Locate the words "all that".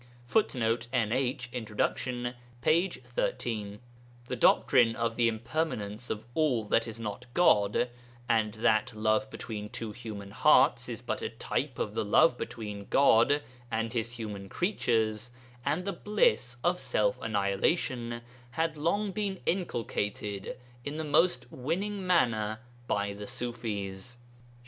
6.33-6.87